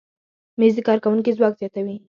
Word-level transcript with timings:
مېز 0.59 0.73
د 0.77 0.79
کارکوونکي 0.87 1.31
ځواک 1.37 1.53
زیاتوي. 1.59 1.95